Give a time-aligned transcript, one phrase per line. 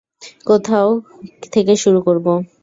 [0.47, 0.91] কোথায়
[1.45, 2.25] থেকে শুরু করব?